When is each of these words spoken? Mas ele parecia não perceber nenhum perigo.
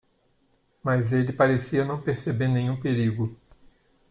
Mas 0.83 1.13
ele 1.13 1.31
parecia 1.31 1.85
não 1.85 2.01
perceber 2.01 2.47
nenhum 2.47 2.75
perigo. 2.81 3.37